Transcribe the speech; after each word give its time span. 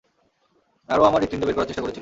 আর 0.89 0.97
ও 0.99 1.03
আমার 1.03 1.21
হৃদপিন্ড 1.21 1.43
বের 1.45 1.55
করার 1.55 1.67
চেষ্টা 1.67 1.81
করেছিল। 1.81 1.89